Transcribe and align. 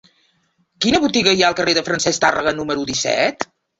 Quina 0.85 1.01
botiga 1.03 1.35
hi 1.39 1.43
ha 1.45 1.49
al 1.53 1.57
carrer 1.59 1.75
de 1.79 1.83
Francesc 1.91 2.25
Tàrrega 2.25 2.55
número 2.63 2.87
disset? 2.93 3.47